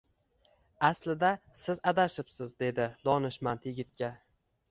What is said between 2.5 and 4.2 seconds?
dedi donishmand yigitga